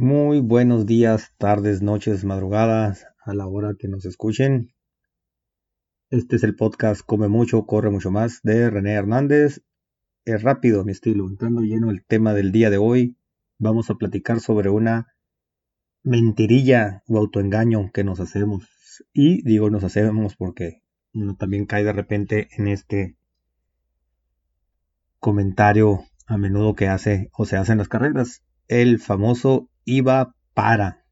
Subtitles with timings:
[0.00, 4.72] Muy buenos días, tardes, noches, madrugadas, a la hora que nos escuchen.
[6.08, 9.60] Este es el podcast Come mucho, corre mucho más de René Hernández.
[10.24, 13.18] Es rápido mi estilo, entrando lleno el tema del día de hoy.
[13.58, 15.08] Vamos a platicar sobre una
[16.02, 19.04] mentirilla o autoengaño que nos hacemos.
[19.12, 20.82] Y digo nos hacemos porque
[21.12, 23.18] uno también cae de repente en este
[25.18, 28.42] comentario a menudo que hace o se hace en las carreras.
[28.70, 31.04] El famoso iba para,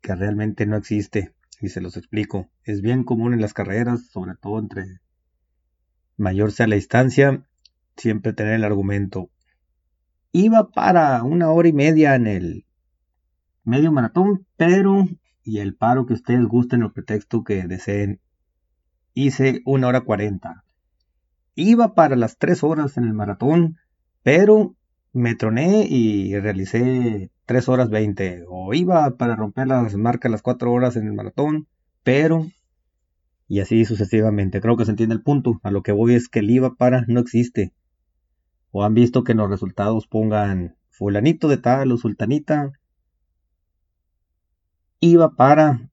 [0.00, 2.50] que realmente no existe, y se los explico.
[2.64, 4.98] Es bien común en las carreras, sobre todo entre
[6.16, 7.46] mayor sea la distancia,
[7.96, 9.30] siempre tener el argumento.
[10.32, 12.66] Iba para una hora y media en el
[13.62, 15.06] medio maratón, pero,
[15.44, 18.20] y el paro que ustedes gusten o pretexto que deseen,
[19.14, 20.64] hice una hora cuarenta.
[21.54, 23.76] Iba para las tres horas en el maratón,
[24.24, 24.74] pero
[25.12, 28.44] me troné y realicé 3 horas 20.
[28.48, 31.66] O iba para romper las marcas las 4 horas en el maratón,
[32.02, 32.46] pero...
[33.46, 34.60] Y así sucesivamente.
[34.60, 35.58] Creo que se entiende el punto.
[35.62, 37.72] A lo que voy es que el IVA para no existe.
[38.70, 42.72] O han visto que en los resultados pongan fulanito de tal o sultanita.
[45.00, 45.90] Iba para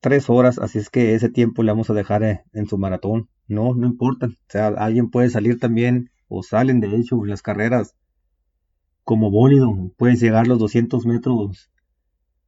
[0.00, 3.28] 3 horas, así es que ese tiempo le vamos a dejar eh, en su maratón.
[3.48, 4.26] No, no importa.
[4.26, 7.96] O sea, alguien puede salir también, o salen de hecho las carreras
[9.04, 11.70] como bólido, puedes llegar los 200 metros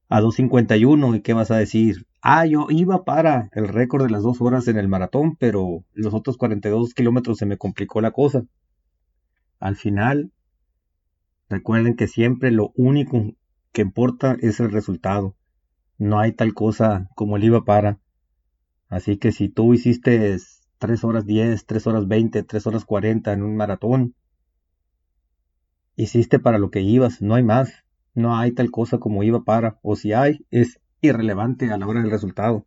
[0.09, 4.23] a 2.51 y qué vas a decir, ah, yo iba para el récord de las
[4.23, 8.45] dos horas en el maratón, pero los otros 42 kilómetros se me complicó la cosa.
[9.59, 10.31] Al final,
[11.49, 13.35] recuerden que siempre lo único
[13.73, 15.35] que importa es el resultado.
[15.99, 17.99] No hay tal cosa como el iba para.
[18.89, 20.37] Así que si tú hiciste
[20.79, 24.15] 3 horas 10, 3 horas 20, 3 horas 40 en un maratón,
[25.97, 27.85] Hiciste para lo que ibas, no hay más.
[28.15, 32.01] No hay tal cosa como iba para, o si hay, es irrelevante a la hora
[32.01, 32.67] del resultado.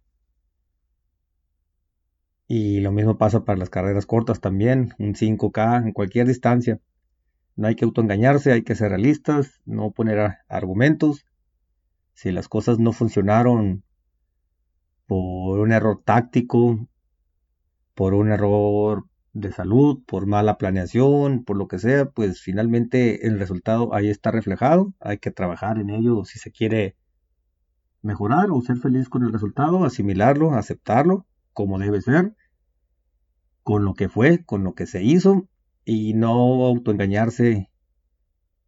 [2.47, 6.79] Y lo mismo pasa para las carreras cortas también, un 5K en cualquier distancia.
[7.55, 11.25] No hay que autoengañarse, hay que ser realistas, no poner argumentos.
[12.13, 13.83] Si las cosas no funcionaron
[15.05, 16.87] por un error táctico,
[17.95, 19.05] por un error
[19.39, 24.31] de salud, por mala planeación, por lo que sea, pues finalmente el resultado ahí está
[24.31, 24.93] reflejado.
[24.99, 26.95] Hay que trabajar en ello si se quiere
[28.01, 32.35] mejorar o ser feliz con el resultado, asimilarlo, aceptarlo como debe ser,
[33.63, 35.47] con lo que fue, con lo que se hizo
[35.85, 37.69] y no autoengañarse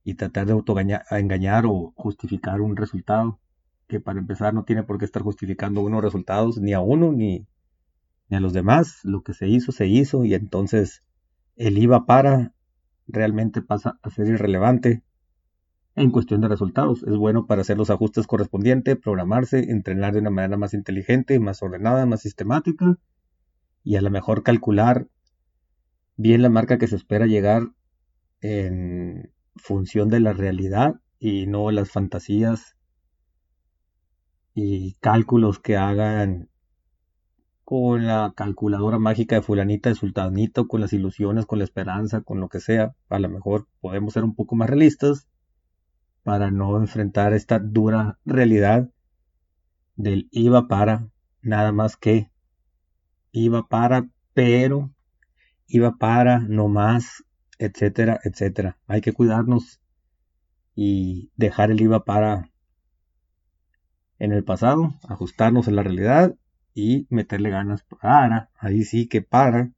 [0.03, 3.39] y tratar de autoengañar o justificar un resultado
[3.87, 7.47] que para empezar no tiene por qué estar justificando unos resultados ni a uno ni
[8.29, 8.99] ni a los demás.
[9.03, 11.03] Lo que se hizo, se hizo y entonces
[11.55, 12.53] el IVA para
[13.07, 15.03] realmente pasa a ser irrelevante
[15.95, 17.03] en cuestión de resultados.
[17.03, 21.61] Es bueno para hacer los ajustes correspondientes, programarse, entrenar de una manera más inteligente, más
[21.61, 22.97] ordenada, más sistemática
[23.83, 25.07] y a lo mejor calcular
[26.15, 27.63] bien la marca que se espera llegar
[28.41, 32.77] en función de la realidad y no las fantasías
[34.53, 36.49] y cálculos que hagan
[37.69, 42.39] con la calculadora mágica de fulanita, de sultanito, con las ilusiones, con la esperanza, con
[42.39, 42.95] lo que sea.
[43.09, 45.27] A lo mejor podemos ser un poco más realistas
[46.23, 48.89] para no enfrentar esta dura realidad
[49.95, 51.09] del iba para,
[51.43, 52.31] nada más que
[53.33, 54.89] iba para, pero
[55.67, 57.23] iba para, no más,
[57.59, 58.79] etcétera, etcétera.
[58.87, 59.79] Hay que cuidarnos
[60.73, 62.49] y dejar el iba para
[64.17, 66.35] en el pasado, ajustarnos a la realidad
[66.73, 69.71] y meterle ganas para, ahí sí que para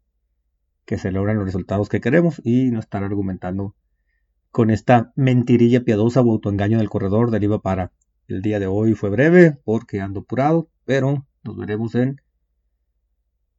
[0.85, 3.75] que se logren los resultados que queremos y no estar argumentando
[4.51, 7.91] con esta mentirilla piadosa o autoengaño del corredor del IVA para.
[8.27, 12.21] El día de hoy fue breve porque ando apurado, pero nos veremos en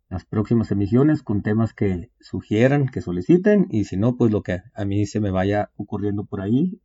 [0.09, 4.61] las próximas emisiones con temas que sugieran, que soliciten y si no, pues lo que
[4.75, 6.81] a mí se me vaya ocurriendo por ahí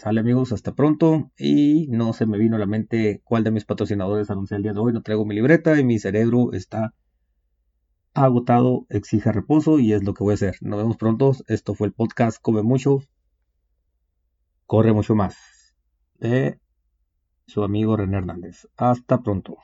[0.00, 1.30] Sale amigos, hasta pronto.
[1.36, 4.72] Y no se me vino a la mente cuál de mis patrocinadores anuncié el día
[4.72, 4.94] de hoy.
[4.94, 6.94] No traigo mi libreta y mi cerebro está
[8.14, 10.56] agotado, exige reposo y es lo que voy a hacer.
[10.62, 11.32] Nos vemos pronto.
[11.48, 13.00] Esto fue el podcast Come Mucho,
[14.64, 15.36] Corre Mucho Más
[16.14, 16.58] de
[17.46, 18.68] su amigo René Hernández.
[18.78, 19.58] Hasta pronto.